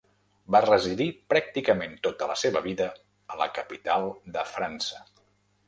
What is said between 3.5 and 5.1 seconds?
capital de França.